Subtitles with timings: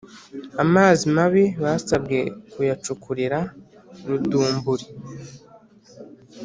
[0.63, 2.17] amazi mabi basabwe
[2.51, 3.39] kuyacukurira
[4.07, 4.87] rudumburi